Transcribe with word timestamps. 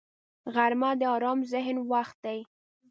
غرمه 0.53 0.89
د 0.99 1.01
آرام 1.15 1.39
ذهن 1.51 1.77
وخت 1.91 2.17
دی 2.25 2.39